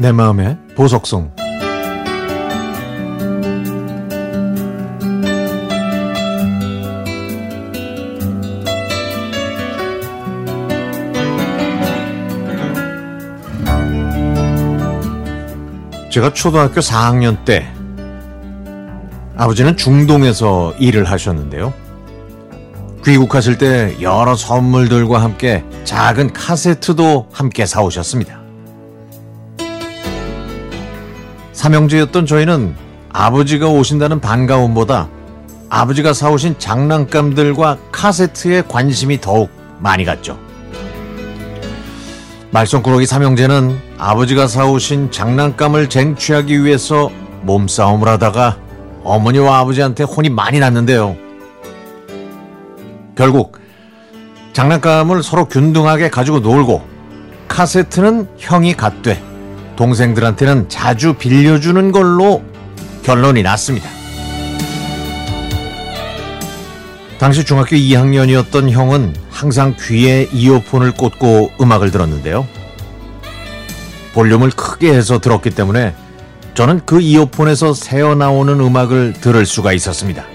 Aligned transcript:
내 0.00 0.12
마음의 0.12 0.56
보석송 0.74 1.30
제가 16.10 16.32
초등학교 16.32 16.80
4학년 16.80 17.44
때 17.44 17.70
아버지는 19.36 19.76
중동에서 19.76 20.72
일을 20.78 21.04
하셨는데요. 21.04 21.74
귀국하실 23.04 23.58
때 23.58 23.96
여러 24.00 24.34
선물들과 24.34 25.20
함께 25.20 25.62
작은 25.84 26.32
카세트도 26.32 27.28
함께 27.30 27.66
사오셨습니다. 27.66 28.39
삼형제였던 31.60 32.24
저희는 32.24 32.74
아버지가 33.12 33.68
오신다는 33.68 34.20
반가움보다 34.20 35.10
아버지가 35.68 36.14
사오신 36.14 36.54
장난감들과 36.58 37.76
카세트에 37.92 38.62
관심이 38.66 39.20
더욱 39.20 39.50
많이 39.78 40.06
갔죠. 40.06 40.38
말썽꾸러기 42.50 43.04
삼형제는 43.04 43.78
아버지가 43.98 44.46
사오신 44.46 45.10
장난감을 45.10 45.90
쟁취하기 45.90 46.64
위해서 46.64 47.10
몸싸움을 47.42 48.08
하다가 48.08 48.56
어머니와 49.04 49.58
아버지한테 49.58 50.04
혼이 50.04 50.30
많이 50.30 50.60
났는데요. 50.60 51.14
결국 53.14 53.58
장난감을 54.54 55.22
서로 55.22 55.44
균등하게 55.44 56.08
가지고 56.08 56.38
놀고 56.40 56.82
카세트는 57.48 58.28
형이 58.38 58.74
갖되 58.78 59.29
동생들한테는 59.80 60.68
자주 60.68 61.14
빌려주는 61.14 61.90
걸로 61.90 62.44
결론이 63.02 63.42
났습니다. 63.42 63.88
당시 67.16 67.46
중학교 67.46 67.76
2학년이었던 67.76 68.68
형은 68.68 69.16
항상 69.30 69.74
귀에 69.80 70.28
이어폰을 70.32 70.92
꽂고 70.92 71.52
음악을 71.62 71.90
들었는데요. 71.92 72.46
볼륨을 74.12 74.50
크게 74.50 74.92
해서 74.92 75.18
들었기 75.18 75.48
때문에 75.48 75.94
저는 76.52 76.82
그 76.84 77.00
이어폰에서 77.00 77.72
새어나오는 77.72 78.60
음악을 78.60 79.14
들을 79.14 79.46
수가 79.46 79.72
있었습니다. 79.72 80.26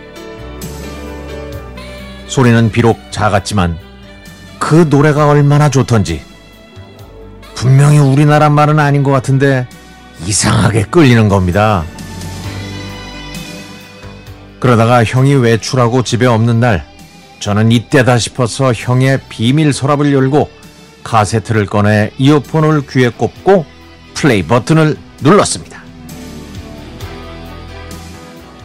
소리는 2.25 2.71
비록 2.71 2.97
작았지만 3.11 3.77
그 4.57 4.87
노래가 4.89 5.29
얼마나 5.29 5.69
좋던지 5.69 6.23
분명히 7.65 7.97
우리나라 7.97 8.47
말은 8.51 8.77
아닌 8.77 9.01
것 9.01 9.09
같은데 9.09 9.65
이상하게 10.27 10.83
끌리는 10.83 11.27
겁니다. 11.27 11.83
그러다가 14.59 15.03
형이 15.03 15.33
외출하고 15.33 16.03
집에 16.03 16.27
없는 16.27 16.59
날 16.59 16.85
저는 17.39 17.71
이때다 17.71 18.19
싶어서 18.19 18.71
형의 18.71 19.19
비밀 19.29 19.73
서랍을 19.73 20.13
열고 20.13 20.47
카세트를 21.03 21.65
꺼내 21.65 22.11
이어폰을 22.19 22.85
귀에 22.85 23.09
꼽고 23.09 23.65
플레이 24.13 24.43
버튼을 24.43 24.95
눌렀습니다. 25.21 25.81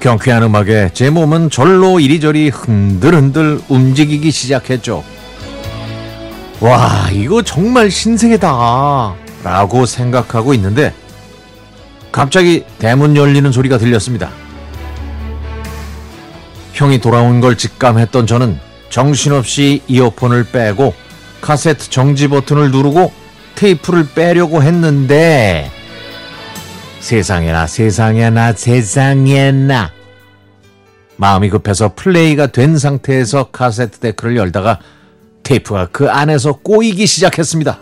경쾌한 0.01 0.43
음악에 0.43 0.91
제 0.93 1.09
몸은 1.09 1.49
절로 1.49 2.01
이리저리 2.01 2.51
흔들흔들 2.51 3.63
움직이기 3.71 4.31
시작했죠. 4.31 5.03
와, 6.61 7.09
이거 7.11 7.43
정말 7.43 7.91
신세계다. 7.91 9.15
라고 9.43 9.87
생각하고 9.87 10.53
있는데 10.55 10.93
갑자기 12.13 12.65
대문 12.79 13.17
열리는 13.17 13.51
소리가 13.51 13.79
들렸습니다. 13.79 14.31
형이 16.75 16.99
돌아온 17.01 17.41
걸 17.41 17.57
직감했던 17.57 18.27
저는 18.27 18.59
정신없이 18.91 19.83
이어폰을 19.89 20.45
빼고 20.45 20.95
카세트 21.41 21.89
정지 21.89 22.29
버튼을 22.29 22.71
누르고 22.71 23.13
테이프를 23.55 24.09
빼려고 24.15 24.63
했는데 24.63 25.71
세상에나 27.01 27.67
세상에나 27.67 28.53
세상에나 28.53 29.93
마음이 31.17 31.51
급해서 31.51 31.93
플레이가 31.95 32.49
된 32.49 32.79
상태에서 32.79 33.51
카세트 33.51 33.99
데크를 34.01 34.37
열다가 34.37 34.79
테이프가 35.51 35.89
그 35.91 36.09
안에서 36.09 36.53
꼬이기 36.53 37.07
시작했습니다. 37.07 37.81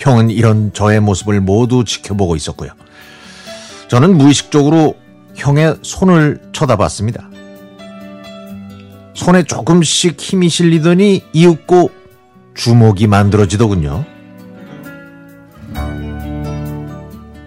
형은 0.00 0.30
이런 0.30 0.72
저의 0.72 1.00
모습을 1.00 1.40
모두 1.40 1.84
지켜보고 1.84 2.34
있었고요. 2.34 2.70
저는 3.88 4.16
무의식적으로 4.16 4.96
형의 5.36 5.76
손을 5.82 6.40
쳐다봤습니다. 6.52 7.30
손에 9.14 9.44
조금씩 9.44 10.20
힘이 10.20 10.48
실리더니 10.48 11.22
이윽고 11.32 11.90
주먹이 12.54 13.06
만들어지더군요. 13.06 14.04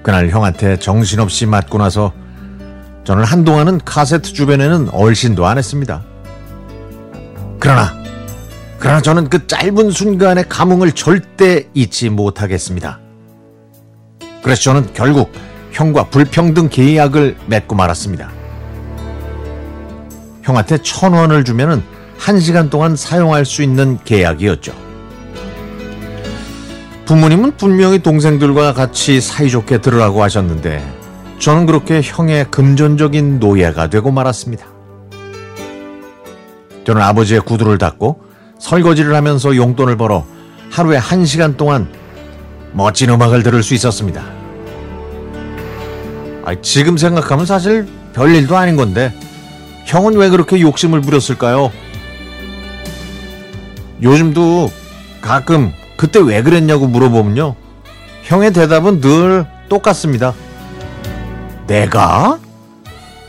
그날 0.01 0.30
형한테 0.30 0.80
정신없이 0.80 1.46
맞고 1.46 1.80
나서 1.80 2.13
저는 3.03 3.25
한동안은 3.25 3.80
카세트 3.84 4.34
주변에는 4.34 4.90
얼씬도 4.90 5.46
안 5.46 5.57
했습니다. 5.57 6.03
그러나, 7.59 7.93
그러나 8.79 9.01
저는 9.01 9.29
그 9.29 9.45
짧은 9.45 9.91
순간의 9.91 10.47
감흥을 10.47 10.93
절대 10.93 11.67
잊지 11.73 12.09
못하겠습니다. 12.09 12.99
그래서 14.41 14.61
저는 14.61 14.93
결국 14.93 15.31
형과 15.71 16.05
불평등 16.05 16.69
계약을 16.69 17.35
맺고 17.47 17.75
말았습니다. 17.75 18.31
형한테 20.43 20.77
천 20.79 21.13
원을 21.13 21.43
주면은 21.43 21.83
한 22.17 22.39
시간 22.39 22.69
동안 22.69 22.95
사용할 22.95 23.45
수 23.45 23.61
있는 23.61 23.99
계약이었죠. 24.03 24.73
부모님은 27.05 27.57
분명히 27.57 27.99
동생들과 27.99 28.73
같이 28.73 29.19
사이좋게 29.19 29.81
들으라고 29.81 30.23
하셨는데 30.23 30.81
저는 31.39 31.65
그렇게 31.65 32.01
형의 32.01 32.45
금전적인 32.51 33.39
노예가 33.39 33.89
되고 33.89 34.11
말았습니다. 34.11 34.78
저는 36.85 37.01
아버지의 37.01 37.41
구두를 37.41 37.78
닦고 37.78 38.22
설거지를 38.59 39.16
하면서 39.16 39.56
용돈을 39.56 39.97
벌어 39.97 40.25
하루에 40.72 40.97
한 40.97 41.25
시간 41.25 41.57
동안 41.57 41.90
멋진 42.73 43.09
음악을 43.09 43.44
들을 43.44 43.63
수 43.63 43.73
있었습니다. 43.73 44.23
지금 46.62 46.97
생각하면 46.97 47.45
사실 47.45 47.88
별일도 48.13 48.57
아닌 48.57 48.75
건데 48.75 49.13
형은 49.85 50.16
왜 50.16 50.29
그렇게 50.29 50.59
욕심을 50.62 51.01
부렸을까요? 51.01 51.72
요즘도 54.01 54.72
가끔 55.22 55.73
그때 55.97 56.19
왜 56.19 56.41
그랬냐고 56.41 56.88
물어보면요. 56.88 57.56
형의 58.23 58.53
대답은 58.53 59.01
늘 59.01 59.45
똑같습니다. 59.68 60.34
내가? 61.68 62.39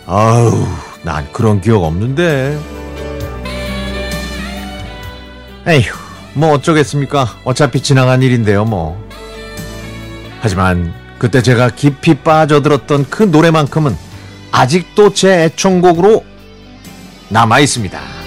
아우, 0.06 0.66
난 1.03 1.27
그런 1.33 1.60
기억 1.60 1.83
없는데. 1.84 2.59
에휴, 5.66 5.93
뭐 6.34 6.53
어쩌겠습니까? 6.53 7.37
어차피 7.44 7.82
지나간 7.82 8.22
일인데요, 8.22 8.65
뭐. 8.65 9.09
하지만 10.41 10.94
그때 11.19 11.43
제가 11.43 11.71
깊이 11.71 12.15
빠져들었던 12.15 13.10
그 13.10 13.25
노래만큼은 13.25 13.97
아직도 14.53 15.12
제 15.12 15.44
애청곡으로 15.44 16.25
남아 17.28 17.60
있습니다. 17.60 18.20